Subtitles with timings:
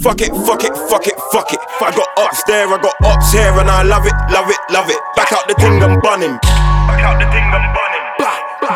[0.00, 1.60] Fuck it, fuck it, fuck it, fuck it.
[1.80, 4.88] I got ups there, I got ups here, and I love it, love it, love
[4.88, 4.98] it.
[5.14, 6.38] Back out the thing, I'm bunning.
[6.88, 8.04] Back out the thing, I'm bunning.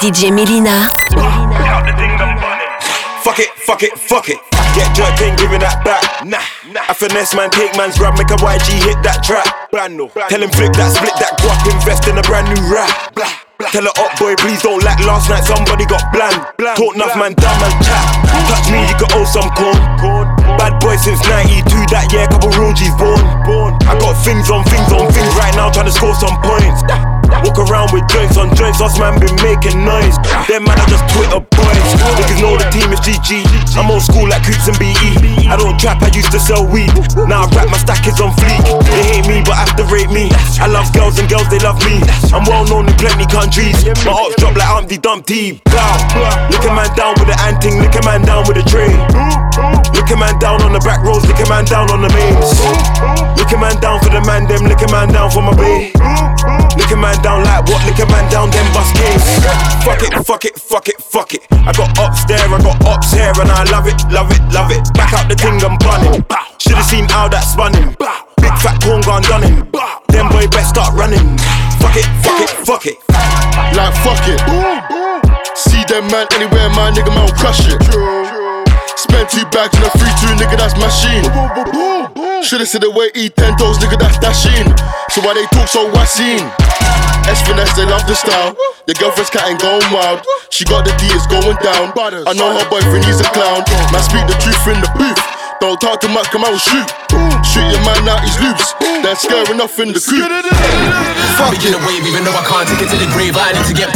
[0.03, 0.93] DJ Melyna.
[1.17, 2.69] Back out the thing, I'm bunning.
[3.25, 4.39] Fuck it, fuck it, fuck it.
[4.77, 6.05] Get jerked, ain't giving that back.
[6.27, 6.85] Nah, nah.
[6.89, 9.71] I finesse man, take man's rap, make a YG hit that track.
[9.71, 10.11] Brand new.
[10.29, 13.15] Tell him flip that, split that guap, invest in a brand new rap.
[13.15, 13.46] Blah.
[13.59, 15.01] Tell her up, boy, please don't lack.
[15.01, 16.37] Last night somebody got bland.
[16.77, 18.05] Talk enough, man, dumb and chat.
[18.53, 19.77] Touch me, you could owe some corn.
[20.61, 23.17] Bad boy since 92, that year, couple real G's born.
[23.89, 26.85] I got things on things on things right now, trying to score some points.
[27.45, 30.17] Walk around with joints on joints, us man been making noise.
[30.49, 31.89] Them man are just Twitter boys.
[32.17, 33.45] Niggas know the team is GG.
[33.77, 35.49] I'm old school like Coots and BE.
[35.49, 36.93] I don't trap, I used to sell weed.
[37.29, 38.63] Now I rap, my stack is on fleek.
[38.89, 40.33] They hate me, but I have to rate me.
[40.61, 42.01] I love girls and girls, they love me.
[42.33, 43.85] I'm well known in plenty countries.
[44.05, 45.61] My ops drop like Humpty Dumpty.
[45.69, 46.49] Bow.
[46.51, 48.91] Look a man down with the anting, look a man down with the tray.
[49.93, 52.53] Look a man down on the back roads, look a man down on the mains.
[53.39, 55.93] Look a man down for the man, them, look a man down for my bay.
[56.77, 57.85] Look a man down like what?
[57.87, 59.41] Look a man down, them bust case.
[59.83, 61.43] Fuck it, fuck it, fuck it, fuck it.
[61.51, 64.71] I got ups there, I got ups here, and I love it, love it, love
[64.71, 64.83] it.
[64.95, 66.25] Back out the thing, I'm bunning.
[66.59, 67.97] Should've seen how that spun him.
[68.41, 69.69] Big fat corn gone done him.
[70.09, 71.25] Them boy best start running.
[71.81, 72.99] Fuck it, fuck it, fuck it.
[73.75, 74.41] Like fuck it.
[75.57, 78.36] See them man anywhere, my nigga man will crush it.
[79.17, 81.25] Spend bags on a free two, nigga, that's machine.
[82.45, 84.69] Should've said the way eat ten toes, nigga, that's dashing.
[85.09, 86.45] So why they talk so wassine?
[87.25, 88.53] S finesse, they love the style.
[88.85, 90.21] The girlfriend's cat ain't going wild.
[90.53, 91.97] She got the D, it's going down.
[91.97, 93.65] I know her boyfriend, he's a clown.
[93.89, 95.19] Man, speak the truth in the booth.
[95.65, 96.85] Don't talk too much, come out and shoot.
[97.41, 98.77] Shoot your man out, he's loose.
[99.01, 100.29] They're scaring off in the coop.
[101.41, 101.73] Fuck it.
[101.73, 103.89] the wave, even though I can't take it to the grave, I need to get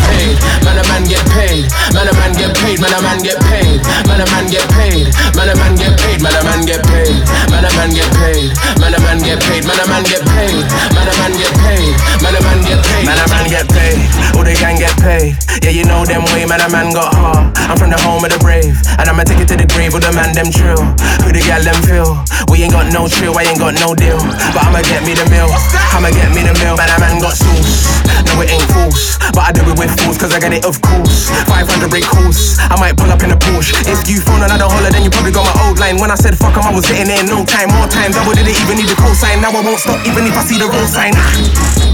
[4.20, 5.08] Man, a man get paid.
[5.32, 6.20] Man, a man get paid.
[6.20, 7.24] Man, a man get paid.
[7.48, 8.52] Man, a man get paid.
[8.76, 9.64] Man, a man get paid.
[9.64, 10.60] Man, a man get paid.
[10.92, 11.96] Man, a man get paid.
[12.20, 13.04] Man, a man get paid.
[13.08, 13.96] Man, a man get paid.
[14.36, 15.40] All they can get paid.
[15.64, 16.44] Yeah, you know them way.
[16.44, 17.56] Man, a man got heart.
[17.64, 20.04] I'm from the home of the brave, and I'ma take it to the grave with
[20.04, 20.84] the man them trill.
[21.24, 22.20] Who the gal them feel?
[22.52, 23.32] We ain't got no chill.
[23.40, 24.20] I ain't got no deal,
[24.52, 25.48] but I'ma get me the meal.
[25.96, 26.76] I'ma get me the meal.
[26.76, 27.89] Man, a man got sauce.
[28.26, 30.80] No, it ain't false, but I do it with force, cause I get it, of
[30.82, 31.30] course.
[31.48, 33.74] 500 rate course, I might pull up in a Porsche.
[33.88, 35.98] If you phone another holler, then you probably got my old line.
[36.00, 37.70] When I said fuck 'em, I was getting there in no time.
[37.72, 39.40] More time, double didn't even need the call sign.
[39.40, 41.14] Now I won't stop, even if I see the road sign.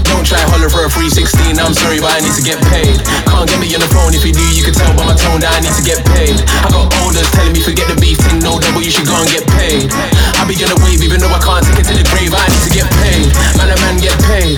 [0.07, 2.95] Don't try holler for a 316, I'm sorry, but I need to get paid.
[3.27, 5.39] Can't get me on the phone, if you do, you can tell by my tone
[5.43, 6.39] that I need to get paid.
[6.63, 9.27] I got orders telling me forget the beef thing, no double, you should go and
[9.27, 9.91] get paid.
[10.39, 12.39] I be on the wave, even though I can't take it to the grave, I
[12.47, 13.27] need to get paid.
[13.59, 14.57] Man, a man get paid.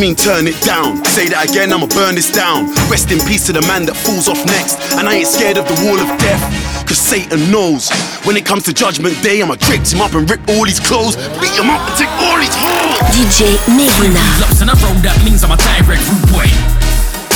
[0.00, 1.04] Mean turn it down?
[1.04, 2.72] Say that again, I'ma burn this down.
[2.88, 4.80] Rest in peace to the man that falls off next.
[4.96, 6.40] And I ain't scared of the wall of death.
[6.88, 7.92] Cause Satan knows
[8.24, 11.20] when it comes to judgment day, I'ma drape him up and rip all his clothes,
[11.36, 12.96] beat him up and take all his hoes.
[13.12, 14.24] DJ Melyna.
[14.40, 16.48] Laps and I roll, that means I'm a direct rude boy.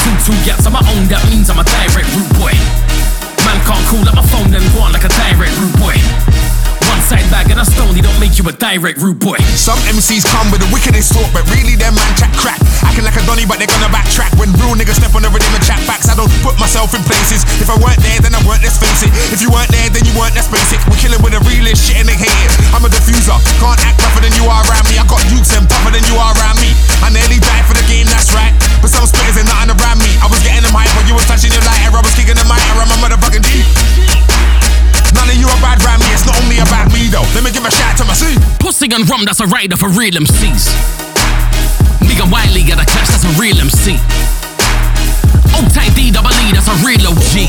[0.01, 2.57] Two, two gaps on my own, that means I'm a direct rude boy.
[3.45, 6.34] Man can't call up my phone and go on like a direct rude boy.
[7.05, 9.37] Side bag and a stone, he don't make you a direct rude boy.
[9.61, 12.57] Some MCs come with the wickedest talk, but really them man chat crack.
[12.81, 14.33] Acting like a donny, but they're gonna backtrack.
[14.41, 17.05] When real niggas step on the rhythm and chat facts, I don't put myself in
[17.05, 17.45] places.
[17.61, 19.13] If I weren't there, then I weren't, let's face it.
[19.29, 20.81] If you weren't there, then you weren't, that's basic.
[20.89, 22.57] We're killing with the realest shit and they hate it.
[22.73, 24.97] I'm a diffuser, can't act rougher than you are around me.
[24.97, 26.73] I got youths and tougher than you are around me.
[27.05, 28.57] I nearly died for the game, that's right.
[28.81, 30.09] But some spitters ain't nothing around me.
[30.25, 31.65] I was getting them hype when you was touching your
[37.45, 37.61] lighter.
[37.61, 40.73] I'm and rum, that's a rider for real MCs.
[42.09, 43.97] Big and Wiley got a clash, that's a real MC.
[45.57, 47.49] Old tight D double E, that's a real OG.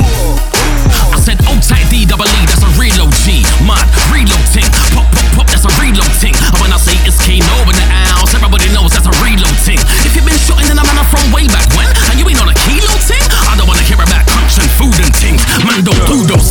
[1.11, 3.27] I said old tight D double E, that's a real OG.
[3.63, 3.79] Man,
[4.11, 6.35] reload ting, pop pop pop, that's a reload ting.
[6.35, 9.79] And when I say it's Kano in the house, everybody knows that's a reload ting.
[10.07, 12.51] If you've been shooting, then I'm man from way back when, and you ain't on
[12.51, 15.41] a kilo ting, I don't wanna hear about crunch and food and things.
[15.63, 16.44] Man, don't do those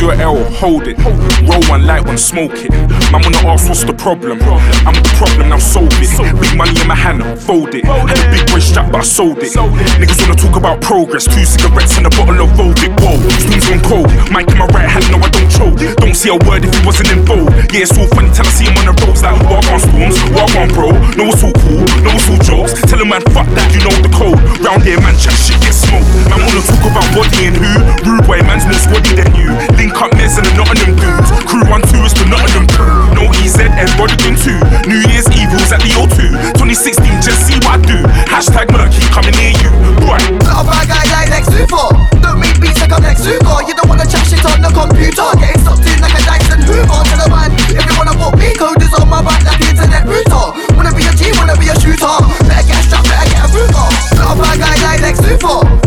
[0.00, 0.98] your L, hold it.
[1.44, 2.70] Roll one, light one, smoke it.
[3.12, 4.40] Man wanna ask what's the problem.
[4.86, 6.10] I'm the problem, now solve it.
[6.40, 7.84] Big money in my hand, fold it.
[7.84, 9.52] Had a big boy strap, but I sold it.
[10.00, 11.24] Niggas wanna talk about progress.
[11.26, 12.92] Two cigarettes and a bottle of Volvic.
[13.00, 14.08] Whoa, spoons on cold.
[14.32, 15.78] Mic in my right hand, no I don't choke.
[16.00, 17.52] Don't see a word if he wasn't in vogue.
[17.70, 20.16] Yeah, it's all funny till I see him on the roads like walk on storms,
[20.32, 20.90] walk on bro.
[21.18, 22.72] No it's all cool, no it's all jokes.
[22.88, 24.38] Tell him man, fuck that, you know the code.
[24.64, 26.08] Round here, man, chat shit get smoked.
[26.30, 27.70] Man wanna talk about body and who?
[28.06, 29.52] Rude boy, man's more squaddy than you.
[29.84, 31.28] Link up Miz and the Nottingham dudes.
[31.44, 32.88] Crew one two is the Nottingham crew.
[33.12, 34.56] No EZ and Rodigan two.
[34.88, 36.56] New Year's at the O2.
[36.56, 38.00] 2016, just see what I do.
[38.32, 39.68] Hashtag murky coming near you.
[40.08, 41.92] A bad guy like Lex Luthor.
[42.24, 43.60] Don't make beats like I'm Lex Luthor.
[43.68, 45.28] You don't wanna chat shit on the computer.
[45.36, 47.04] Getting stopped in like a Dyson Hoover.
[47.04, 49.68] Tell a man if you wanna walk me, code is on my back like the
[49.68, 50.48] internet router.
[50.80, 52.16] Wanna be a G, wanna be a shooter.
[52.48, 53.88] Better get strapped, better get a Ruger.
[54.16, 55.83] Not a bad guy like Lex Luthor.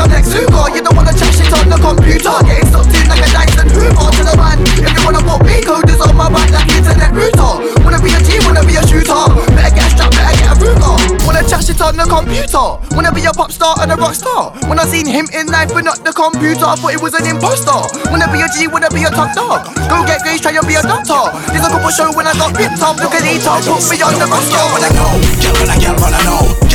[0.00, 0.72] I'm Lex Luthor.
[0.72, 2.32] You don't wanna chat shit on the computer.
[2.48, 4.08] Getting stopped in like a Dyson Hoover.
[4.16, 6.80] Tell a man if you wanna walk me, code is on my back like the
[6.80, 7.60] internet router.
[7.84, 9.28] Wanna be a G, wanna be a shooter.
[9.52, 10.96] Better get strapped, better get a Ruger.
[11.28, 12.80] Wanna chat shit on the computer.
[12.96, 14.56] Wanna be a pop star and a rock star.
[14.72, 17.28] When I seen him in life but not the computer, I thought he was an
[17.28, 17.76] imposter.
[18.08, 19.68] Wanna be a G, wanna be a top dog.
[19.84, 21.28] Go get grades, try and be a doctor.
[21.52, 22.96] There's a couple show when I got ripped up.
[22.96, 24.64] Look at these top, put me on the roster.
[24.72, 25.12] When I know,
[25.44, 26.69] girl when I know, girl when I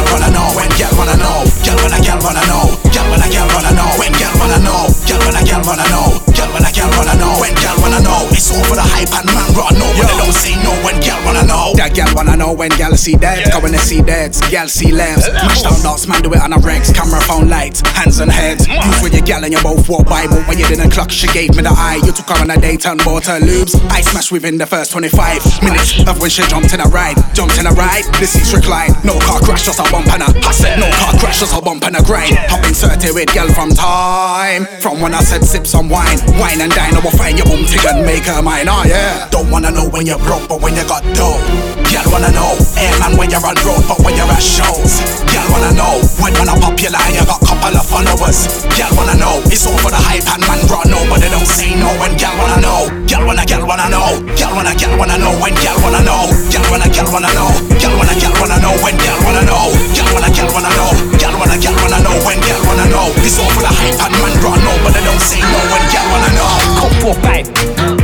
[0.00, 3.48] girl wanna know, when girl wanna know, girl I girl wanna know, girl I girl
[3.52, 7.14] wanna know, when girl wanna know, girl I girl wanna know, girl I girl wanna
[7.20, 8.28] know, when girl wanna know.
[8.32, 11.46] It's for the hype and man run no, they don't say no when girl wanna
[11.46, 11.72] know.
[11.76, 13.52] That gal wanna know when gal see dead.
[13.52, 15.28] Go when they see dead, gal see lambs.
[15.32, 16.92] Mash down dots, man do it on a regs.
[16.94, 18.66] Camera, phone, lights, hands and heads.
[18.68, 20.42] Youth with your gal and you both walk Bible.
[20.48, 22.00] When you didn't clock, she gave me the eye.
[22.04, 23.74] You took her on a date and bought her lubes.
[23.90, 27.16] I smashed within the first 25 minutes of when she jumped in a ride.
[27.34, 28.92] Jumped in a ride, this is recline.
[29.04, 30.28] No car crash, just a bump and a.
[30.46, 32.36] I said no car crash, just a bump and a grind.
[32.50, 34.66] Hop inserted with gal from time.
[34.80, 36.18] From when I said sip some wine.
[36.38, 39.28] Wine and dine, I will find your boom tick and make her Oh yeah.
[39.30, 41.79] Don't wanna know when you're broke, but when you got dough.
[41.90, 45.02] Girl wanna know, airman when you're on road, but when you're at shows.
[45.26, 48.62] Girl wanna know, when man are popular and you got couple of followers.
[48.78, 51.42] Girl wanna know, it's all for the hype and man brought no, but they don't
[51.46, 52.86] say no when girl wanna know.
[53.10, 56.30] Girl wanna, girl wanna know, girl wanna, girl wanna know when girl wanna know.
[56.54, 57.50] Girl wanna, girl wanna know,
[57.82, 59.66] girl wanna, girl wanna know when girl wanna know.
[59.90, 63.06] Girl wanna, girl wanna know, girl wanna, girl wanna know when girl wanna know.
[63.26, 65.82] It's all for the hype and man brought no, but they don't say no when
[65.90, 66.54] girl wanna know.
[66.78, 67.46] Cop four five,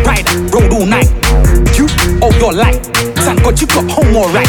[0.02, 1.06] ride, road all night.
[1.78, 1.86] You
[2.18, 2.82] owe your life.
[3.26, 4.46] Thank God you got home alright.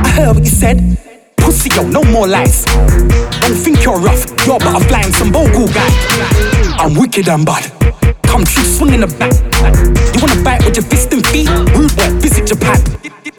[0.00, 0.80] I heard what you said.
[1.36, 2.64] Pussy, yo, no more lies.
[2.64, 4.24] Don't think you're rough.
[4.46, 5.90] You're but a flying some bogle guy.
[6.80, 7.70] I'm wicked and bad.
[8.22, 9.34] Come true, swinging the back.
[10.14, 11.46] You wanna fight with your fist and feet?
[11.76, 12.80] Rude boy, visit Japan.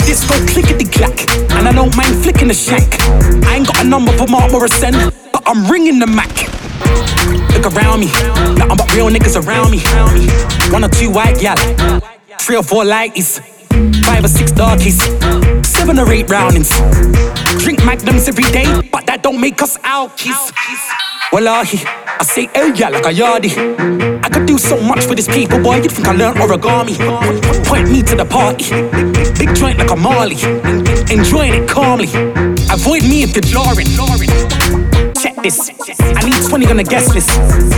[0.06, 1.26] Disco clickety clack,
[1.58, 3.02] and I don't mind flicking the shank.
[3.50, 4.94] I ain't got a number for Mark Morrison,
[5.34, 6.30] but I'm ringing the Mac.
[7.50, 8.12] Look around me,
[8.62, 9.80] nothing but real niggas around me.
[10.72, 11.58] One or two white gal,
[12.38, 13.42] three or four lighties,
[14.04, 15.02] five or six darkies,
[15.68, 16.70] seven or eight roundings.
[17.60, 20.52] Drink magnums every day, but that don't make us alkies.
[21.32, 23.56] Wallahi, I say hey yeah like a yardie.
[24.24, 25.78] I could do so much for this people, boy.
[25.78, 26.96] You'd think I learned origami.
[27.66, 28.66] Point me to the party,
[29.40, 30.38] big joint like a Marley,
[31.12, 32.10] enjoying it calmly.
[32.72, 33.88] Avoid me if you're jarring.
[35.22, 35.72] Check this.
[36.00, 37.30] I need 20 on the guest list.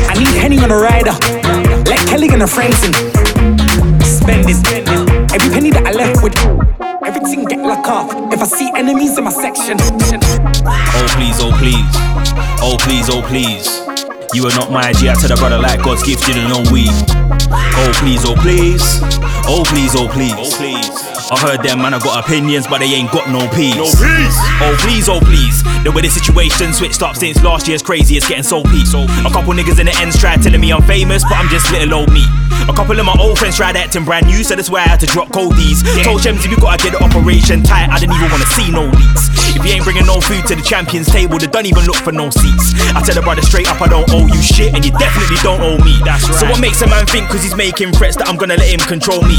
[0.09, 1.15] I need Henny on the rider.
[1.89, 2.93] Let Kelly on the phrasing.
[4.03, 5.06] Spend this.
[5.37, 6.35] Every penny that I left with.
[7.05, 8.09] Everything get locked off.
[8.33, 9.77] If I see enemies in my section.
[9.79, 11.85] Oh please, oh please,
[12.59, 13.96] oh please, oh please.
[14.33, 15.09] You are not my G.
[15.09, 16.85] I tell a brother like God's gift, you don't know we.
[16.89, 18.83] Oh please, oh please,
[19.47, 20.35] oh please, oh please.
[20.35, 20.89] Oh please.
[21.31, 23.75] I heard them man, I got opinions, but they ain't got no peace.
[23.75, 24.37] No peace.
[24.63, 25.63] Oh please, oh please.
[25.83, 28.93] The way the situation switched up since last year's crazy, it's getting so peace.
[28.93, 32.03] A couple niggas in the ends tried telling me I'm famous, but I'm just little
[32.03, 32.23] old me.
[32.67, 34.99] A couple of my old friends tried acting brand new, so that's why I had
[35.01, 35.83] to drop coldies.
[36.03, 38.85] Told Shems if you gotta get the operation tight, I didn't even wanna see no
[38.91, 39.31] leaks.
[39.55, 42.11] If you ain't bringing no food to the champions table, they don't even look for
[42.11, 42.73] no seats.
[42.95, 45.61] I tell the brother straight up, I don't owe you shit, and you definitely don't
[45.61, 45.99] owe me.
[46.03, 46.39] That's right.
[46.39, 48.81] So what makes a man think cause he's making threats that I'm gonna let him
[48.81, 49.37] control me?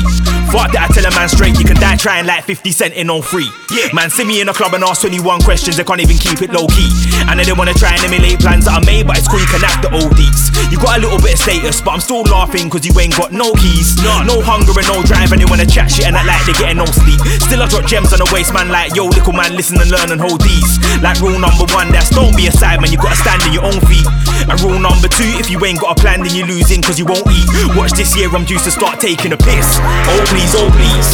[0.48, 3.10] Fuck that, I tell a man straight, you can die trying like 50 cent in
[3.10, 3.48] on free.
[3.68, 3.92] Yeah.
[3.92, 6.52] Man, see me in a club and ask 21 questions, they can't even keep it
[6.54, 6.88] low key.
[7.28, 9.50] And then they wanna try and emulate plans that I made, but it's cool, you
[9.50, 10.54] can have the ODs.
[10.70, 13.32] You got a little bit of status, but I'm still laughing cause you ain't got
[13.32, 13.96] no keys.
[14.00, 16.60] No, no hunger and no drive, and they wanna chat shit and act like they're
[16.60, 17.20] getting no sleep.
[17.44, 19.97] Still, I drop gems on the waist, man, like yo, little man, listen and learn
[20.06, 20.78] and hold these.
[21.02, 23.66] Like rule number one, that's don't be a side man, you gotta stand on your
[23.66, 24.06] own feet.
[24.46, 27.06] And rule number two, if you ain't got a plan, then you're losing cause you
[27.06, 27.50] won't eat.
[27.74, 29.82] Watch this year, I'm due to start taking a piss.
[30.06, 31.08] Oh please, oh please,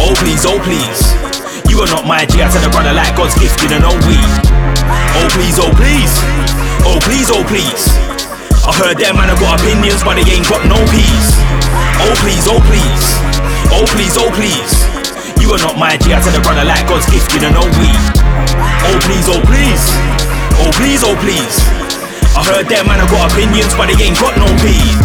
[0.00, 1.00] oh please, oh please.
[1.68, 4.16] You are not my G, I tell a brother like God's gift, you know we.
[5.20, 6.12] Oh please, oh please,
[6.88, 7.84] oh please, oh please.
[8.64, 11.30] I heard them man have got opinions, but they ain't got no peace.
[12.00, 13.06] Oh please, oh please,
[13.70, 14.95] oh please, oh please.
[15.46, 17.62] You are not my G, I tell a brother like God's gift, you don't know
[17.78, 17.86] we.
[18.82, 19.78] Oh please, oh please,
[20.58, 21.62] oh please, oh please.
[22.34, 24.98] I heard them man have got opinions, but they ain't got no peace.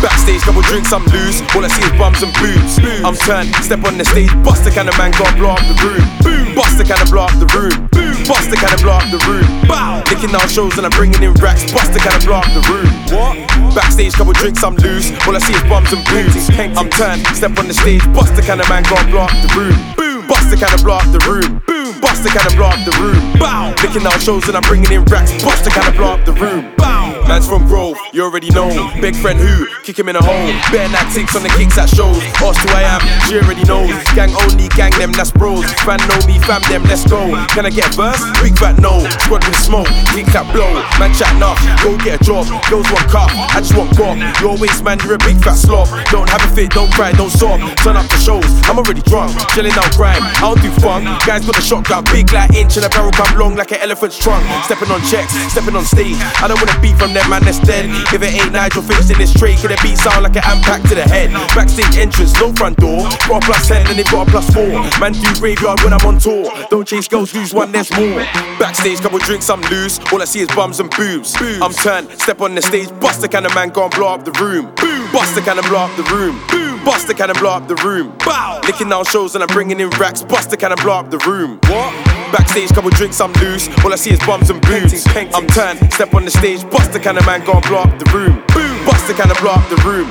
[0.00, 1.44] Backstage, couple drinks, I'm loose.
[1.52, 2.80] All I see is bums and boobs.
[3.04, 5.76] I'm turned, step on the stage, bust the kind of man, got blow up the
[5.84, 6.00] room.
[6.24, 7.88] Boom, bust the kind of blow up the room.
[7.92, 9.44] Boom, bust the kind of blow up the room.
[9.68, 12.48] Bow, licking down shows and I'm bringing in racks, bust the kind of blow up
[12.56, 12.88] the room.
[13.12, 13.36] What?
[13.76, 15.12] Backstage, couple drinks, I'm loose.
[15.28, 16.48] All I see is bums and boobs.
[16.56, 19.52] I'm turned, step on the stage, bust the kind of man, got blow up the
[19.52, 19.76] room.
[20.00, 21.60] Boom, bust the kind of blow up the room.
[21.68, 23.20] Boom, bust the kind of blow up the room.
[23.38, 26.24] Bow, licking down shows and I'm bringing in racks, bust the kind of blow up
[26.24, 26.72] the room.
[26.76, 28.68] Bow, man's from Grove, you already know.
[29.00, 30.50] Big friend who, kick him in a hole.
[30.72, 32.18] Bare tactics on the kicks at shows.
[32.40, 33.92] Ask who I am, she already knows.
[34.16, 35.64] Gang only, gang them, that's bros.
[35.84, 37.28] Fan know me, fam them, let's go.
[37.52, 38.22] Can I get a verse?
[38.42, 39.04] Big fat no.
[39.24, 40.72] Squad with smoke, kick that blow.
[40.98, 42.48] Man chat enough, go get a job.
[42.68, 44.16] Girls want cup, I just want guap.
[44.40, 45.88] Your waist, man, you're a big fat slob.
[46.10, 47.60] Don't have a fit, don't cry, don't sob.
[47.84, 49.36] Turn up the shows, I'm already drunk.
[49.52, 51.04] Chilling out grime, I don't do fun.
[51.26, 54.18] Guys got a shotgun, big like inch, and a barrel come long like an elephant's
[54.18, 54.44] trunk.
[54.64, 56.16] Stepping on checks, stepping on stage.
[56.40, 57.86] I don't wanna beat from them, man, that's dead.
[58.14, 60.94] If it ain't Nigel in this tray, could it beat sound like an impact to
[60.94, 61.32] the head?
[61.54, 63.08] Backstage entrance, no front door.
[63.28, 64.66] Got a plus 10 and they've got a plus 4.
[65.00, 66.50] Man, do graveyard when I'm on tour.
[66.70, 68.22] Don't chase girls, lose one, there's more.
[68.58, 69.98] Backstage, couple drinks, I'm loose.
[70.12, 71.34] All I see is bums and boobs.
[71.40, 74.24] I'm turned, step on the stage, bust the kind of man, go and blow up
[74.24, 74.72] the room.
[74.76, 76.38] Boom, Bust the kind of blow up the room.
[76.48, 78.14] Bust the kind of blow up the room.
[78.18, 78.60] Bow.
[78.64, 80.22] Licking down shows and I'm bringing in racks.
[80.22, 81.58] Bust the kind of blow up the room.
[81.66, 81.90] What?
[82.30, 83.68] Backstage, couple drinks, I'm loose.
[83.84, 85.04] All I see is bums and boobs.
[85.34, 87.98] I'm turned, step on the stage, bust the kind of man, go and blow up
[87.98, 88.44] the room.
[88.86, 90.06] Bust the kind of blow up the room.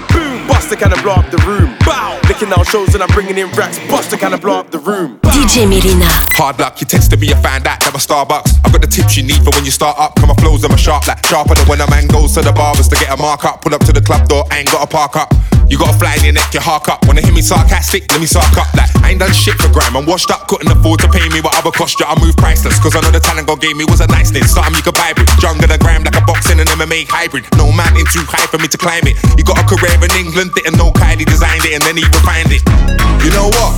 [0.48, 1.76] Bust the kind of blow up the room.
[1.86, 2.20] Bow.
[2.40, 3.80] Licking down shows and I'm bringing in racks.
[3.92, 5.20] Bust the kind of blow up the room.
[5.36, 6.08] DJ Melyna.
[6.40, 8.64] Hard luck, you texted me, you found out that my Starbucks.
[8.64, 10.16] I've got the tips you need for when you start up.
[10.16, 12.56] Come my flows, I'm a sharp like sharper than when a man goes to the
[12.56, 13.60] barbers to get a mark up.
[13.60, 15.36] Pull up to the club door, I ain't got a park up.
[15.68, 17.04] You got a fly in your neck, you hark up.
[17.12, 18.08] Wanna hear me sarcastic?
[18.08, 18.72] Let me sark up.
[18.72, 20.00] Like, I ain't done shit for grime.
[20.00, 22.08] I'm washed up, couldn't afford to pay me what other cost you.
[22.08, 24.56] I move priceless, cause I know the talent God gave me was a nice niceness.
[24.56, 25.28] Something you could buy with.
[25.44, 27.52] Younger than grime, like a boxing and MMA hybrid.
[27.60, 29.20] No mountain too high for me to climb it.
[29.36, 32.29] You got a career in England, didn't know Kylie designed it and then he refined
[32.38, 32.62] it.
[33.26, 33.74] You know what?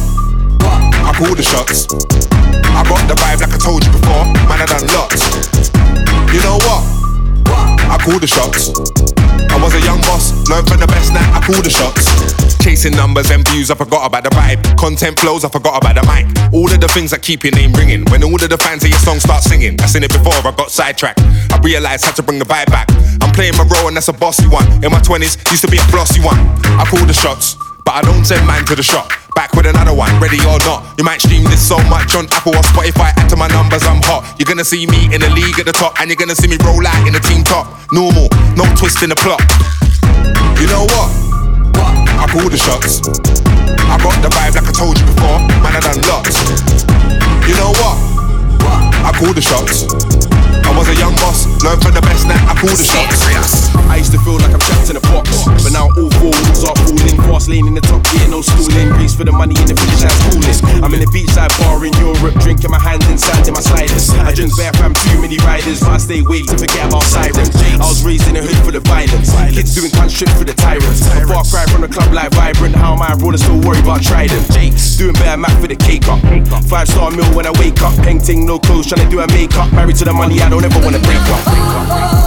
[1.07, 1.87] I call the shots.
[2.67, 4.25] I got the vibe like I told you before.
[4.47, 5.23] Man, I done lots.
[6.33, 6.83] You know what?
[7.87, 8.71] I call the shots.
[9.51, 11.23] I was a young boss, learned from the best now.
[11.31, 12.07] I call the shots.
[12.63, 14.59] Chasing numbers and views, I forgot about the vibe.
[14.77, 16.27] Content flows, I forgot about the mic.
[16.53, 18.05] All of the things that keep your name ringing.
[18.11, 20.51] When all of the fans of your song start singing, I seen it before, I
[20.55, 21.19] got sidetracked.
[21.51, 22.87] I realized how to bring the vibe back.
[23.21, 24.67] I'm playing my role and that's a bossy one.
[24.83, 26.39] In my 20s, used to be a flossy one.
[26.79, 27.55] I call the shots,
[27.91, 29.11] but I don't send man to the shop.
[29.35, 30.87] Back with another one, ready or not.
[30.97, 33.11] You might stream this so much on Apple or Spotify.
[33.19, 34.23] Add to my numbers, I'm hot.
[34.39, 36.55] You're gonna see me in the league at the top, and you're gonna see me
[36.63, 37.67] roll out in the team top.
[37.91, 39.43] Normal, no twist in the plot.
[40.55, 41.09] You know what?
[42.15, 43.03] I call the shots.
[43.03, 45.39] I got the vibe like I told you before.
[45.59, 46.39] Man, I done lots.
[47.43, 47.97] You know what?
[49.03, 50.20] I call the shots.
[50.71, 52.39] I was a young boss, learned from the best now.
[52.47, 53.27] I call the shots.
[53.91, 56.63] I used to feel like I'm trapped in a box, but now all four walls
[56.63, 57.19] are falling.
[57.27, 58.87] Fast lane in the top gear, no schooling.
[58.95, 60.79] Reach for the money in the village, that's cooling.
[60.79, 64.15] I'm in a beachside bar in Europe, drinking my hand inside in my sliders.
[64.15, 67.51] I drink bear fam, too many riders, but I stay awake to forget about sirens.
[67.51, 69.35] I was raised in a hood for the violence.
[69.51, 71.03] Kids doing cunt shit for the tyrants.
[71.11, 72.79] A far cry from the club like vibrant.
[72.79, 74.47] How am I abroad still worry about trident?
[74.95, 76.23] Doing better mac for the cake up.
[76.71, 77.91] Five star meal when I wake up.
[78.07, 79.67] Painting, no clothes, trying to do a makeup.
[79.75, 82.20] Married to the money, I don't ever wanna break up.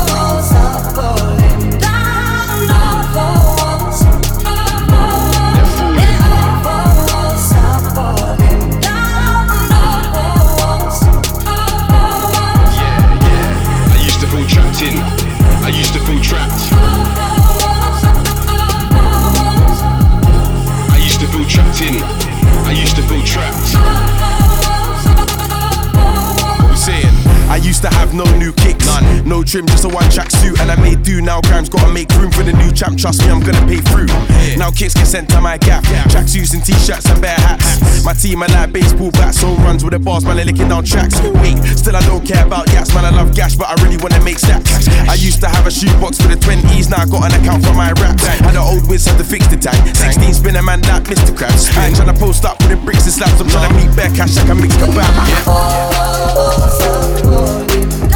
[27.74, 28.86] Used to have no new kicks.
[28.86, 29.26] None.
[29.26, 31.40] No trim, just a one track suit, and I made do now.
[31.40, 32.96] Grimes gotta make room for the new champ.
[32.96, 34.06] Trust me, I'm gonna pay through.
[34.54, 35.82] Now kicks get sent to my gap.
[36.10, 38.04] Track suits and t-shirts and bare hats.
[38.04, 40.84] My team are like baseball bats, so runs with the bars, man, They're licking down
[40.84, 41.18] tracks.
[41.42, 43.04] Wait, still I don't care about yaks, man.
[43.06, 44.70] I love gash, but I really wanna make stacks.
[45.10, 47.74] I used to have a shoebox for the 20s, now I got an account for
[47.74, 48.22] my raps.
[48.22, 49.80] Had an old whiz, had to fix the tag.
[49.96, 51.34] 16 spin a man that Mr.
[51.34, 51.74] Krabs.
[51.74, 54.14] I ain't tryna post up with the bricks and slaps, I'm trying tryna meet bare
[54.14, 56.03] cash, I can mix the back.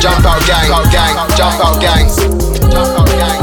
[0.00, 2.06] Jump out gang, out gang, jump out gang,
[2.70, 3.42] jump out gang.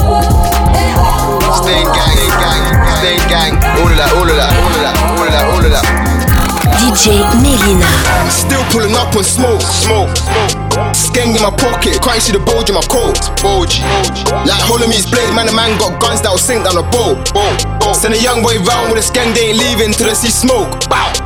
[1.51, 2.63] Stain gang, gang,
[2.95, 3.53] stain gang.
[3.75, 5.85] All of that, all of that, all of that, all of that, all of that.
[6.79, 7.83] DJ Melyna.
[8.31, 10.55] Still pulling up on smoke, smoke, smoke.
[10.95, 13.83] Skeng in my pocket, can't see the bulge in my coat, bulge.
[14.47, 17.19] Like Holome's blade, man, the man got guns that'll sink down a boat.
[17.91, 20.87] Send a young boy round with a skeng, they ain't leaving till they see smoke.
[20.87, 21.24] Bow.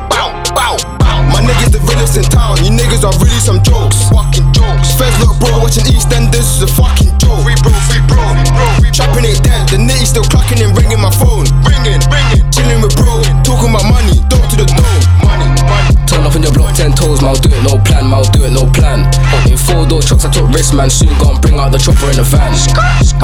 [1.40, 3.96] My niggas the realest in town, you niggas are really some jokes.
[4.12, 4.92] Fucking jokes.
[5.00, 7.40] Feds look bro, watching EastEnders is a fucking joke.
[7.40, 8.92] Free bro, free bro, free bro.
[8.92, 11.48] Trapping ain't dead, the nitty still clucking and ringing my phone.
[11.64, 12.44] Ringing, ringing.
[12.52, 15.00] Chilling with bro, talking about money, dope to the dome.
[15.24, 15.99] Money, money.
[16.20, 18.28] Turn up in your block, ten toes, man, I'll do it, no plan, man, I'll
[18.28, 19.08] do it, no plan.
[19.48, 22.20] In four door trucks, I took risks, man, soon gonna bring out the chopper in
[22.20, 22.52] the van.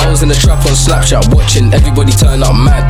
[0.01, 2.89] I was in the trap on Snapchat, watching everybody turn up mad.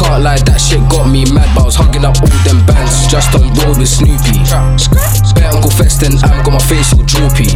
[0.00, 3.04] Can't lie, that shit got me mad, but I was hugging up all them bands,
[3.12, 4.48] just on road with Snoopy.
[5.74, 7.50] Spare Uncle Fester, I'm got my face all droopy.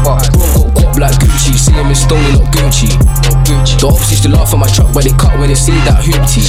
[0.00, 2.88] Bro got guap like Gucci, see him in Stony, not Gucci.
[3.76, 6.00] The ops used to laugh at my truck when they cut when they see that
[6.00, 6.48] hoopty.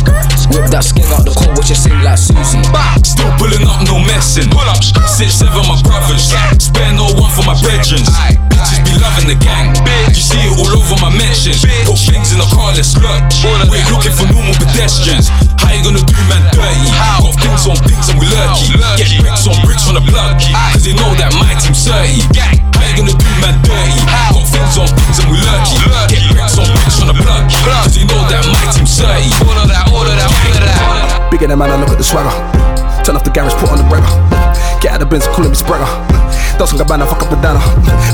[0.56, 2.64] Whip that skin out the coat, watch it sing like Susie.
[3.04, 4.48] Still pulling up, no messing.
[4.52, 6.32] Pull up, six, seven, my brothers.
[6.64, 8.08] Spare no one for my brethren.
[8.48, 9.76] Bitches be loving the gang.
[10.08, 11.66] You see it all over my mentions.
[11.84, 13.20] Put things in the car, let's look.
[13.68, 15.28] We're looking for normal pedestrians.
[15.72, 16.84] How you gonna do man dirty?
[17.00, 18.76] Got things on things and we lurky.
[19.00, 20.36] Get bricks on bricks from the plug.
[20.76, 22.28] Cause they know that my team's 30.
[22.36, 23.96] How you gonna do man dirty?
[24.04, 25.80] Got things on things and we lurky.
[26.12, 27.48] Get bricks on bricks from the plug.
[27.64, 29.32] Cause they know that my team's 30.
[29.48, 31.32] All of that, all of that, all of that.
[31.32, 32.36] Bigger than man, I look at the swagger.
[33.08, 34.12] Turn off the garage, put on the breaker.
[34.84, 35.88] Get out of the Benz, calling me Spragger.
[36.62, 37.58] Doesn't go banner, fuck up the dana.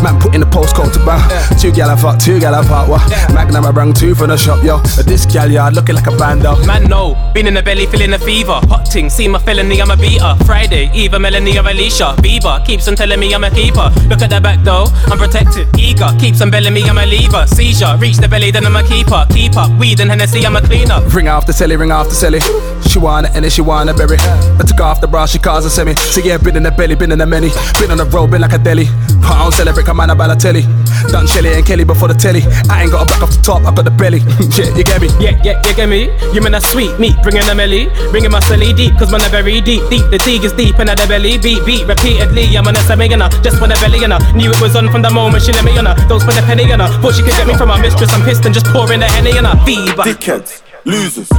[0.02, 1.20] Man, put in the postcode to buy.
[1.60, 2.88] Two gal I fuck, two gal I fuck.
[2.88, 3.04] What?
[3.34, 4.80] Magnum, I bring two from the shop, yo.
[5.04, 6.56] This gal yard looking like a bando.
[6.66, 8.62] Man, no, been in the belly, feeling the fever.
[8.72, 10.34] Hot ting, see my felony, I'm a beater.
[10.46, 12.16] Friday, Eva, Melanie, or Alicia.
[12.24, 13.92] Bieber keeps on telling me I'm a keeper.
[14.08, 15.68] Look at the back though, I'm protected.
[15.78, 17.46] Eager, keeps on belling me, I'm a lever.
[17.48, 19.26] Seizure, reach the belly, then I'm a keeper.
[19.30, 21.02] Keep up, weed and Hennessy, I'm a cleaner.
[21.10, 22.40] Ring after celly, ring after celly.
[22.88, 24.16] She wanna and then she want a berry.
[24.22, 25.96] I took off the bra, she calls a semi.
[25.96, 27.50] So yeah, been in the belly, been in the many.
[27.82, 28.86] Been on the road, been like a deli.
[29.26, 30.62] I don't celebrate, come on about a telly.
[31.10, 32.42] Done Shelly and Kelly before the telly.
[32.70, 34.20] I ain't got a back off the top, I got the belly.
[34.58, 35.10] yeah, you get me?
[35.18, 36.14] Yeah, yeah, you get me?
[36.34, 37.90] You mean a sweet meat, bringing a melly.
[38.14, 40.06] Bringing my silly deep, cause man, I very deep, deep.
[40.14, 41.38] The tig is deep in the belly.
[41.38, 42.46] Beat, beat, repeatedly.
[42.56, 44.22] I'm on a semi in her, just for the belly in her.
[44.38, 45.96] Knew it was on from the moment she let me on her.
[46.08, 46.90] Don't spend a penny on her.
[47.02, 48.14] Thought she could get me from her mistress.
[48.14, 49.58] I'm pissed and just pouring the henny in her.
[49.66, 50.06] Fever.
[50.06, 51.30] Dickheads, losers,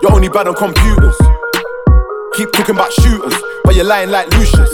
[0.00, 1.16] you're only bad on computers.
[2.40, 4.72] Keep talking about shooters, but you're lying like Lucius.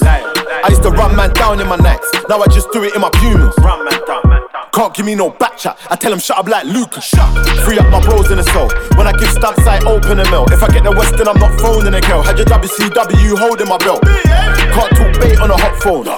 [0.65, 3.03] I used to run man down in my nights, now I just do it in
[3.03, 3.55] my Pumas.
[4.73, 7.11] Can't give me no back chat, I tell him shut up like Lucas.
[7.67, 8.73] Free up my bros in the cell.
[8.97, 10.47] When I give stamps, I open a mill.
[10.49, 12.23] If I get the West, then I'm not phoning a girl.
[12.23, 14.01] Had your WCW holding my belt.
[14.03, 16.09] Can't talk bait on a hot phone.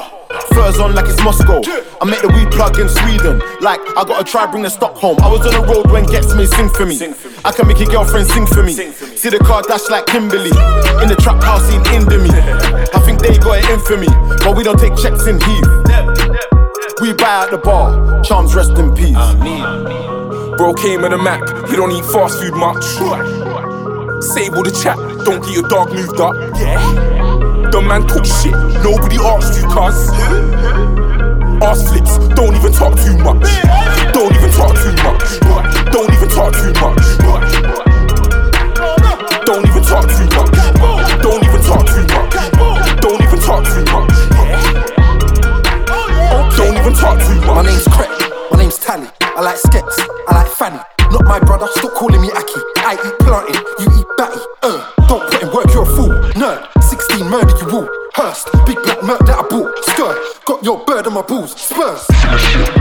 [0.55, 1.61] Furs on like it's Moscow.
[2.01, 3.43] I make the weed plug in Sweden.
[3.61, 5.19] Like I gotta try bring the stock home.
[5.21, 6.95] I was on the road when Gets Me sing for me.
[7.47, 8.73] I can make your girlfriend sing for me.
[8.73, 10.51] See the car dash like Kimberly.
[10.99, 12.35] In the trap house in Indomie.
[12.93, 14.09] I think they got it in for me,
[14.43, 15.71] but we don't take checks in Heath.
[17.01, 18.21] We buy at the bar.
[18.25, 19.15] Charms rest in peace.
[20.59, 21.39] Bro came with a map,
[21.71, 22.83] he don't eat fast food much.
[24.35, 26.35] Save all the chat, don't get your dog moved up.
[26.59, 27.71] Yeah.
[27.71, 30.11] The man talk shit, nobody asked you, cuz.
[31.63, 33.96] Ass flips, don't even talk too much.
[34.17, 35.29] Don't even talk too much.
[35.93, 37.05] Don't even talk too much.
[39.45, 40.57] Don't even talk too much.
[41.21, 42.33] Don't even talk too much.
[43.05, 44.17] Don't even talk too much.
[46.57, 47.57] Don't even talk too much.
[47.57, 48.09] My name's Craig,
[48.51, 49.07] my name's Tally.
[49.21, 50.81] I like skets, I like Fanny.
[51.13, 52.61] Not my brother, stop calling me Aki.
[52.89, 54.41] I eat planting, you eat batty.
[54.63, 56.09] Uh, don't put in work, you're a fool.
[56.41, 57.89] Nerd, 16 murder you all.
[58.15, 59.77] Hurst, big black murk that I bought.
[59.85, 61.53] Skirt, got your bird on my balls.
[61.61, 62.76] Spurs.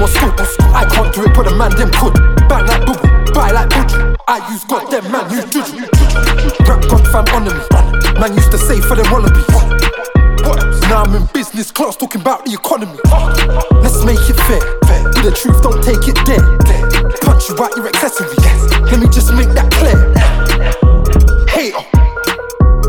[0.00, 2.14] I can't do it, but a man them could.
[2.48, 2.94] Bang like boo,
[3.34, 4.16] buy like budgie.
[4.28, 5.86] I use God, them man use juju.
[6.70, 8.20] Rap God fam on me.
[8.20, 9.44] Man used to say for them wallabies.
[10.88, 12.98] Now I'm in business class talking about the economy.
[13.82, 14.62] Let's make it fair.
[15.10, 16.46] Do the truth, don't take it there.
[17.22, 18.38] Punch you out your accessories.
[18.86, 19.98] Let me just make that clear.
[21.50, 21.82] Hater,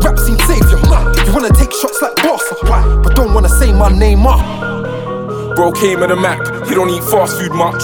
[0.06, 0.78] rap scene savior.
[1.26, 2.42] You wanna take shots like boss,
[3.02, 4.69] but don't wanna say my name up.
[5.60, 6.06] Bro came a
[6.70, 7.82] You don't eat fast food much.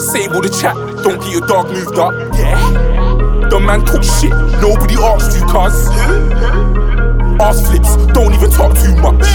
[0.00, 0.74] Save all the chat,
[1.04, 2.14] don't get your dog moved up.
[2.32, 3.48] Yeah.
[3.50, 5.90] The man talk shit, nobody asked you, cuz.
[7.42, 9.29] Ass flips, don't even talk too much.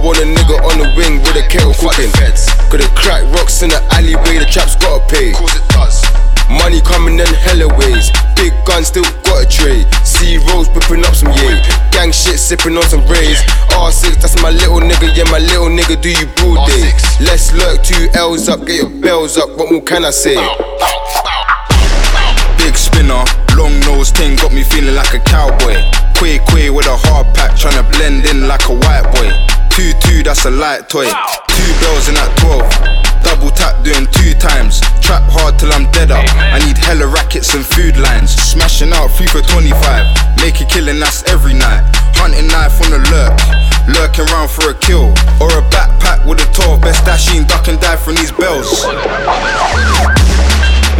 [0.00, 2.08] One a nigga on the wing with a kettle cooking.
[2.72, 5.32] Coulda crack rocks in the alleyway, the chaps gotta pay.
[5.36, 6.00] Cause it does.
[6.48, 8.08] Money coming in hella ways.
[8.34, 9.84] Big gun still got a tray.
[10.02, 11.60] See rolls whipping up some yay.
[11.92, 13.44] Gang shit sipping on some rays.
[13.76, 15.12] R6, that's my little nigga.
[15.12, 16.96] Yeah, my little nigga, do you broad day?
[17.20, 19.52] Let's lurk two L's up, get your bells up.
[19.58, 20.34] What more can I say?
[22.56, 25.76] Big spinner, long nose thing got me feeling like a cowboy.
[26.16, 29.49] Quay quay with a hard pack, tryna blend in like a white boy.
[29.70, 31.06] Two two, that's a light toy.
[31.06, 32.66] Two bells in that twelve.
[33.22, 34.80] Double tap doing two times.
[35.00, 36.24] Trap hard till I'm dead up.
[36.36, 38.30] I need hella rackets and food lines.
[38.34, 39.76] Smashing out three for 25.
[40.40, 41.84] Make a killing, that's every night.
[42.16, 43.36] Hunting knife on the lurk.
[43.96, 45.12] Lurking round for a kill.
[45.40, 46.80] Or a backpack with a 12.
[46.80, 48.84] Best dashing, duck and dive from these bells.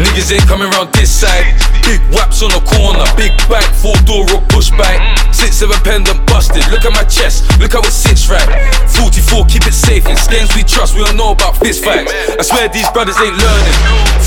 [0.00, 1.60] Niggas ain't coming round this side.
[1.84, 4.96] Big waps on the corner, big back, four door or pushback.
[5.34, 6.64] Six seven pendant busted.
[6.72, 8.48] Look at my chest, look how it sits right.
[8.88, 10.06] 44, keep it safe.
[10.08, 12.12] In skins we trust, we don't know about fist fights.
[12.32, 13.76] I swear these brothers ain't learning.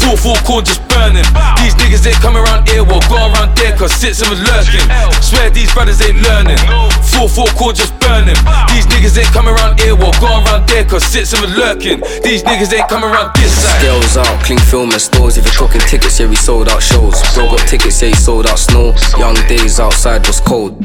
[0.06, 1.26] 4 4 core just burning.
[1.58, 4.86] These niggas ain't coming around here, well, go around there, cause six seven lurking.
[5.26, 6.62] Swear these brothers ain't learning.
[7.18, 8.03] 4 4 core just burning.
[8.14, 12.00] These niggas ain't coming around here, well, go around there, cause six seven lurking.
[12.22, 13.80] These niggas ain't coming around this side.
[13.82, 15.38] Scales out, clean film and stores.
[15.38, 17.22] If you're talking tickets, yeah, we sold out shows.
[17.34, 18.94] Bro got tickets, yeah, he sold out snow.
[19.18, 20.78] Young days outside was cold.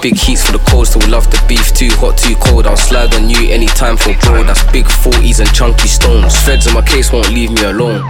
[0.00, 1.74] Big heats for the cold, still love the beef.
[1.74, 2.66] Too hot, too cold.
[2.66, 4.42] I'll slide on you anytime for bro.
[4.44, 6.34] That's big 40s and chunky stones.
[6.40, 8.00] Feds on my case won't leave me alone.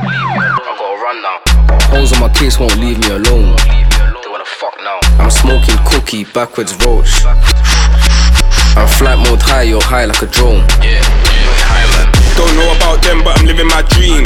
[1.91, 3.57] Holes on my case won't leave me alone.
[5.19, 7.25] I'm smoking cookie, backwards roach.
[8.77, 10.61] I'm flight mode high, you're high like a drone.
[12.37, 14.25] Don't know about them, but I'm living my dream.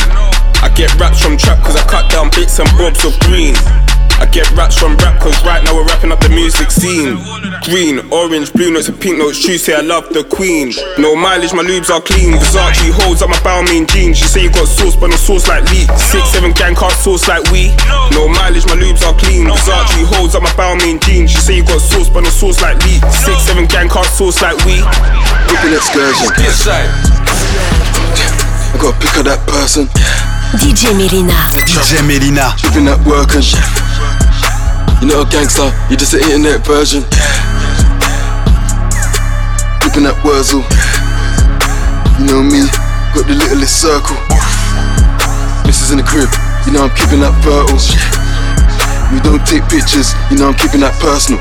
[0.59, 3.55] I get raps from trap cause I cut down bits and bobs of green.
[4.21, 7.17] I get raps from rap cause right now we're wrapping up the music scene.
[7.65, 9.41] Green, orange, blue notes and pink notes.
[9.41, 10.77] True say I love the queen.
[11.01, 12.37] No mileage, my lubes are clean.
[12.37, 14.21] Versace holds up my Balmain jeans.
[14.21, 15.89] You say you got sauce, but no sauce like Lee.
[15.97, 17.73] Six, seven gang can't sauce like we.
[18.13, 19.49] No mileage, my lubes are clean.
[19.49, 21.33] Versace holds up my Balmain jeans.
[21.33, 23.01] You say you got sauce, but no sauce like Lee.
[23.09, 24.85] Six, seven gang can't sauce like we.
[25.49, 26.29] Booking excursion.
[26.37, 26.93] This side.
[28.69, 29.89] I gotta pick up that person.
[30.61, 31.33] DJ Melyna.
[31.65, 32.53] DJ Melyna.
[32.61, 33.90] Keeping that working.
[35.01, 37.01] You know a gangster, you're just an internet version.
[39.81, 40.61] Keeping that Wurzel.
[42.21, 42.69] You know me,
[43.17, 44.21] got the littlest circle.
[45.65, 46.29] Missus in the crib,
[46.69, 47.81] you know I'm keeping that fertile.
[49.09, 51.41] We don't take pictures, you know I'm keeping that personal.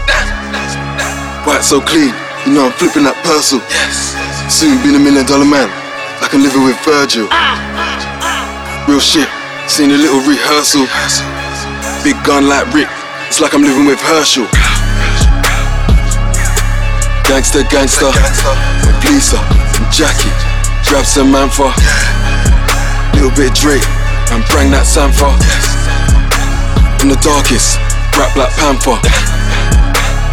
[1.43, 2.15] White so clean,
[2.47, 3.59] you know I'm flipping that parcel.
[4.47, 5.67] Soon being a million dollar man,
[6.23, 7.27] like I'm living with Virgil.
[8.87, 9.27] Real shit,
[9.67, 10.87] seen a little rehearsal.
[12.07, 12.87] Big gun like Rick,
[13.29, 14.49] it's like I'm living with Herschel.
[17.29, 20.33] Gangster, gangster, with Lisa and Jackie.
[20.89, 21.69] Grab some man for
[23.13, 23.85] little bit Drake
[24.33, 25.29] and bring that Sanfa.
[27.05, 27.77] In the darkest,
[28.17, 28.97] rap like Panther.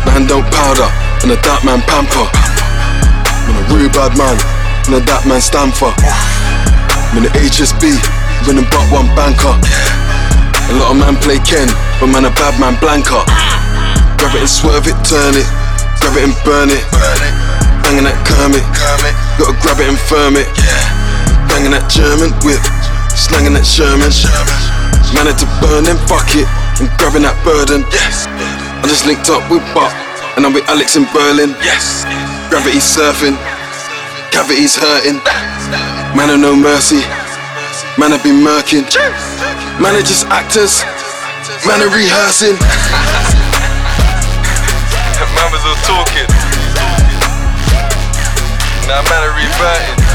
[0.09, 0.89] Man don't powder,
[1.21, 2.25] and a dark man pamper.
[2.33, 4.41] I'm a real bad man,
[4.89, 5.77] and a dark man stand.
[5.77, 7.93] I'm in the HSB,
[8.49, 9.53] winning but one banker.
[10.67, 11.71] A lot of man play Ken,
[12.03, 13.23] but man a bad man blanker.
[14.19, 15.47] Grab it and swerve it, turn it,
[16.03, 16.83] grab it and burn it.
[17.87, 18.67] Banging that Kermit,
[19.39, 20.51] gotta grab it and firm it.
[21.47, 22.59] Banging that German whip,
[23.15, 24.11] slanging that Sherman.
[25.15, 26.51] Man had to burn them, fuck it,
[26.83, 27.87] and grabbing that burden.
[27.95, 28.27] Yes.
[28.83, 29.95] I just linked up with Buck,
[30.35, 31.55] and I'm with Alex in Berlin.
[31.63, 32.03] Yes.
[32.51, 33.39] Gravity surfing,
[34.35, 35.23] cavities hurting.
[36.19, 37.07] Man of no mercy,
[37.99, 38.85] man I've been murking.
[39.81, 40.85] Man are just actors,
[41.67, 42.57] man are rehearsing.
[45.35, 46.29] Man was all talking.
[48.87, 50.06] Now man are reverting.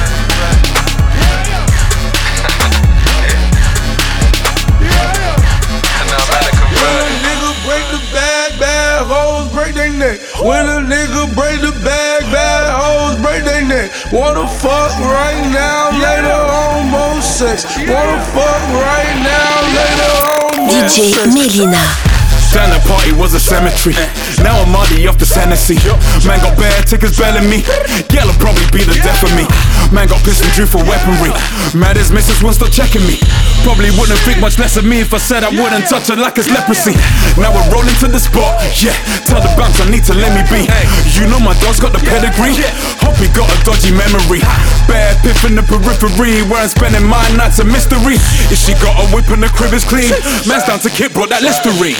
[10.02, 10.18] Neck.
[10.42, 13.94] When a nigga break the bag, bad hoes break their neck.
[14.12, 17.70] Wanna fuck right now, later on more sex.
[17.86, 21.30] Wanna fuck right now, later on more DJ sex.
[21.30, 22.12] Melyna.
[22.52, 23.96] Down party was a cemetery.
[24.44, 25.80] Now I'm muddy off the Hennessy.
[26.28, 27.64] Man got bad tickets belling me.
[28.12, 29.48] Girl'll probably be the death of me.
[29.90, 31.34] Man got pissed and drew for weaponry.
[31.74, 33.18] Mad as missus won't stop checking me.
[33.66, 36.38] Probably wouldn't think much less of me if I said I wouldn't touch her like
[36.38, 36.94] it's leprosy.
[37.42, 38.62] Now we're rolling to the spot.
[38.78, 38.94] Yeah,
[39.26, 40.70] tell the bounce I need to let me be.
[41.18, 42.56] You know my dog's got the pedigree.
[43.02, 44.46] Hope he got a dodgy memory.
[44.86, 48.22] Bad piff in the periphery where I'm spending my nights a mystery.
[48.54, 50.12] If she got a whip and the crib is clean,
[50.48, 51.98] man's down to kit brought that Listerine.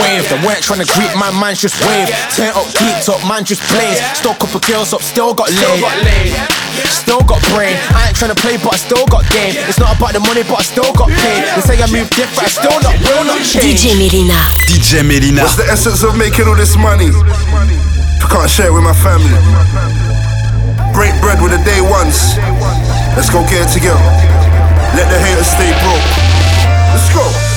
[0.00, 2.08] Wave, they weren't trying to greet my man, just wave.
[2.32, 4.00] Turn up, keep up, man, just blaze.
[4.16, 6.32] Still couple girls up, still got laid.
[6.88, 7.76] Still got brain.
[7.92, 9.52] I ain't trying to play, but I still got game.
[9.68, 11.44] It's not about the money, but I still got paid.
[11.52, 13.84] They say I move different, I still not will not change.
[13.84, 14.40] DJ Melyna.
[14.64, 15.44] DJ Melyna.
[15.44, 17.12] What's the essence of making all this money?
[17.12, 19.36] If I can't share it with my family.
[20.96, 22.40] Break bread with the day ones.
[23.14, 24.00] Let's go get it together.
[24.96, 26.08] Let the haters stay broke.
[26.94, 27.53] Let's go.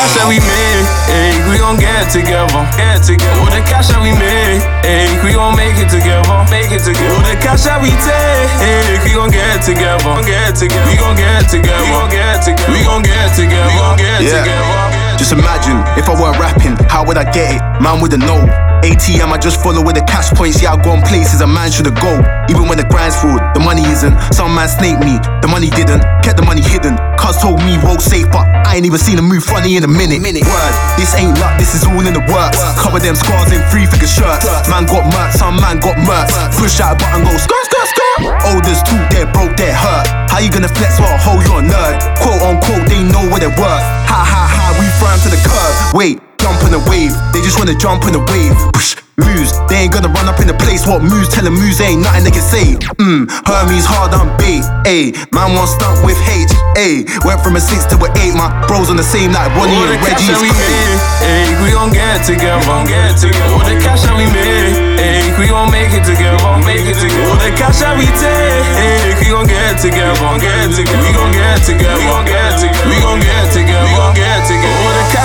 [0.00, 2.64] Cash that we make, hey, we gon' get together.
[2.72, 3.36] Get together.
[3.36, 6.40] All the cash that we make, hey, we gon' make it together.
[6.48, 7.20] Make it together.
[7.20, 10.00] All the cash that we take, hey, we gon' get together.
[10.24, 10.88] Get together.
[10.88, 11.84] We gon' get together.
[11.84, 12.72] We gon' get together.
[12.72, 13.68] We gon' get together.
[13.68, 15.20] We gon' get together.
[15.20, 17.69] Just imagine if I weren't rapping, how would I get it?
[17.80, 18.44] Man wouldn't know.
[18.84, 20.60] ATM, I just follow with the cash points.
[20.60, 22.20] Yeah, I go on places a man should've go.
[22.48, 24.16] Even when the grind's fraud, the money isn't.
[24.32, 26.00] Some man snaked me, the money didn't.
[26.24, 26.96] Kept the money hidden.
[27.16, 29.88] Cuz told me roll safe, but I ain't even seen him move funny in a
[29.88, 30.20] minute.
[30.20, 30.44] minute.
[30.44, 32.60] Word, this ain't luck, this is all in the works.
[32.76, 34.44] Cover them scars in three figure shirts.
[34.68, 36.32] Man got murked, some man got murked.
[36.56, 38.18] Push out a button, go skirt, skirt, skirt.
[38.48, 40.08] Olders too, they're broke, they're hurt.
[40.32, 41.96] How you gonna flex while a hoe, you're a nerd?
[42.20, 43.84] Quote unquote, they know what they're worth.
[44.08, 45.94] Ha ha ha, we fry 'em to the curb.
[45.94, 47.12] Wait, jump on the wave.
[47.32, 48.56] They just wanna jump on the wave.
[48.72, 50.88] Push, moves, they ain't gonna run up in the place.
[50.88, 51.28] What moves?
[51.28, 52.80] Tell them moves, ain't nothing they can say.
[52.96, 54.64] Mmm, Hermes hard on bait.
[54.88, 56.50] Ayy, man want stunt with H.
[56.80, 58.32] Ayy, went from a six to an eight.
[58.34, 61.44] My bros on the same like Ronnie All the and cash that we make, hey,
[61.60, 62.64] we gon' get it together.
[62.88, 63.52] Get it together.
[63.52, 66.40] All the cash that we make, hey, we gon' make it together.
[66.64, 67.28] Make it together.
[67.28, 70.16] All the cash that we take, we gon' get it together.
[70.40, 71.04] Get it together.
[71.04, 72.00] We gon' get it together.
[72.00, 72.88] We gon' get it together.
[72.88, 73.84] We gon' get it together.
[73.84, 74.79] We gon' get it together.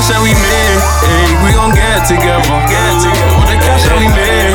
[0.06, 0.86] Cash that we make,
[1.42, 2.46] we gon' get it together.
[2.70, 3.42] Get together.
[3.42, 4.54] All the cash that we make,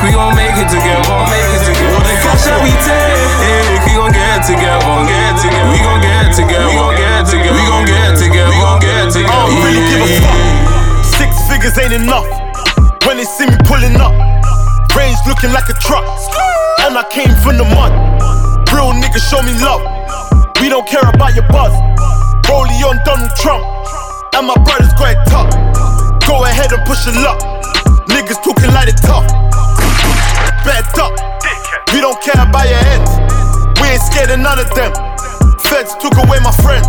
[0.00, 1.12] we gon' make it together.
[1.12, 4.80] All the cash that we take, we gon' get it together.
[4.88, 6.72] We gon' get together.
[6.72, 7.52] We gon' get together.
[7.52, 8.48] We gon' get together.
[8.48, 9.28] We gon' get together.
[9.28, 10.40] I don't really give a fuck.
[11.20, 12.24] Six figures ain't enough.
[13.04, 14.16] When they see me pulling up,
[14.96, 16.08] range looking like a truck.
[16.88, 17.92] And I came from the mud.
[18.72, 19.84] Real niggas show me love.
[20.64, 21.76] We don't care about your buzz.
[22.48, 23.77] Rollie on Donald Trump.
[24.38, 25.50] And my brothers it tough.
[26.22, 27.42] Go ahead and push your luck.
[28.06, 29.26] Niggas talking like it tough.
[30.62, 31.10] Bad up.
[31.90, 33.10] We don't care about your heads.
[33.82, 34.94] We ain't scared of none of them.
[35.66, 36.86] Feds took away my friends.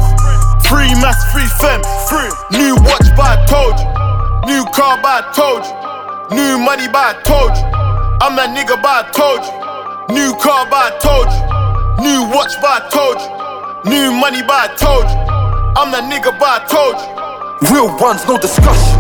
[0.70, 1.82] Free mass, free fem.
[2.06, 2.30] Free.
[2.54, 4.46] New watch by I.
[4.46, 6.30] New car by I.
[6.30, 8.20] New money by I.
[8.22, 10.06] I'm that nigga by I.
[10.14, 11.98] New car by I.
[11.98, 13.82] New watch by I.
[13.90, 15.74] New money by I.
[15.82, 17.19] I'm that nigga by I.
[17.68, 18.96] Real ones, no discussion.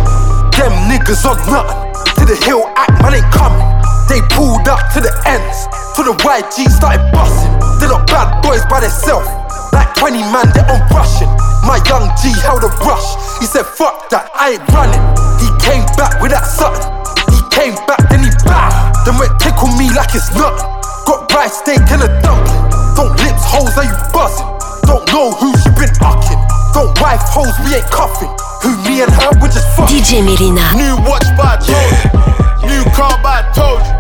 [0.52, 1.80] Them niggas on nothing.
[2.20, 3.64] To the hill act, man ain't coming.
[4.12, 5.64] They pulled up to the ends.
[5.96, 7.56] To the YG started busting.
[7.80, 9.32] They not bad boys by themselves.
[9.72, 11.32] Like 20 man, they on rushing.
[11.64, 13.08] My young G held a rush.
[13.40, 15.00] He said, fuck that, I ain't running.
[15.40, 16.84] He came back with that something.
[17.32, 18.76] He came back, then he bowed.
[19.08, 20.68] Then went tickle me like it's nothing.
[21.08, 22.60] Got rice steak and a dumpling.
[23.00, 24.52] Don't lips hoes, are you buzzing?
[24.84, 26.44] Don't know who you been ucking.
[26.76, 28.36] Don't wife hoes, we ain't cuffing.
[28.62, 29.96] Who me and her, we just fucking.
[29.96, 30.64] DJ Melyna.
[30.76, 32.68] New watch by I told you.
[32.68, 33.94] New car by I told you.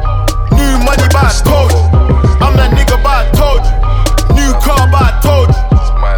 [0.59, 1.79] New money by I told you.
[2.43, 3.73] I'm that nigga by I told you.
[4.35, 5.69] New car by I told you.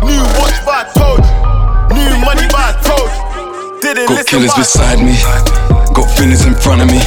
[0.09, 1.33] New watch by told you.
[1.93, 3.81] New money by I told you.
[3.81, 5.15] Didn't Got listen killers by beside me,
[5.93, 7.01] got feelings in front of me,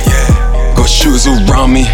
[0.79, 1.85] got shooters all round me.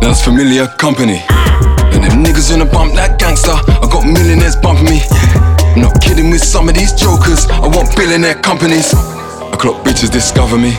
[0.00, 1.24] That's familiar company.
[1.28, 1.90] Ah.
[1.92, 3.50] And them niggas on the bump like gangster.
[3.50, 5.47] I got millionaires bumping me.
[5.76, 7.46] Not kidding with some of these jokers.
[7.50, 8.92] I want billionaire companies.
[8.94, 10.72] I clock bitches discover me.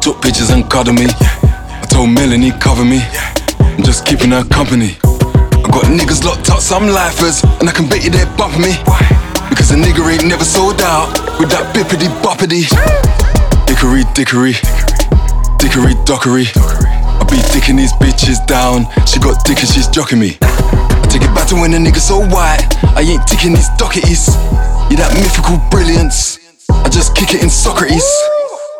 [0.00, 1.06] Took pictures and cuddle me.
[1.08, 3.00] I told Melanie cover me.
[3.60, 4.96] I'm just keeping her company.
[5.04, 8.74] I got niggas locked up, some lifers, and I can bet you they're bumping me.
[9.48, 12.68] Because a nigga ain't never sold out with that bippity boppity.
[13.66, 14.54] Dickery, dickery,
[15.58, 16.46] dickery, dockery.
[16.54, 18.86] I be dicking these bitches down.
[19.06, 20.53] She got dick and she's jocking me.
[21.14, 22.66] Take it back to when a nigga so white.
[22.98, 24.34] I ain't ticking these docketies.
[24.90, 26.42] You that mythical brilliance.
[26.66, 28.02] I just kick it in Socrates.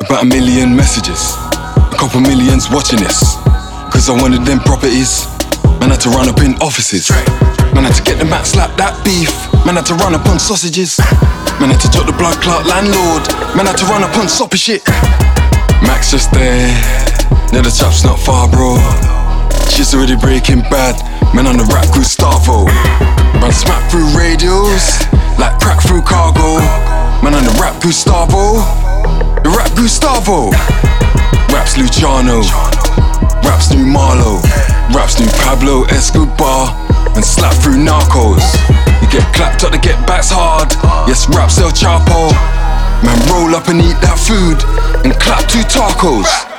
[0.03, 1.39] About a million messages.
[1.79, 3.39] A couple millions watching this.
[3.95, 5.31] Cause I wanted them properties.
[5.79, 7.07] Man had to run up in offices.
[7.71, 9.31] Man had to get the mat slap that beef.
[9.63, 10.99] Man had to run up on sausages.
[11.63, 13.31] Man had to drop the blood clot landlord.
[13.55, 14.83] Man had to run up on soppy shit.
[15.87, 16.67] Max just there.
[17.55, 18.75] Now the chop's not far, bro.
[19.71, 20.97] She's already breaking bad.
[21.35, 22.67] Man on the rap Gustavo.
[23.41, 25.01] Run smack through radios.
[25.39, 26.59] Like crack through cargo.
[27.23, 28.63] Man on the rap Gustavo.
[29.43, 30.51] The rap Gustavo.
[31.53, 32.43] Raps Luciano.
[33.43, 34.43] Raps new Marlo.
[34.95, 36.73] Raps new Pablo Escobar.
[37.15, 38.47] And slap through narcos.
[39.03, 40.73] You get clapped up to get backs hard.
[41.09, 42.33] Yes, raps El Chapo.
[43.03, 44.63] Man, roll up and eat that food.
[45.05, 46.54] And clap two tacos.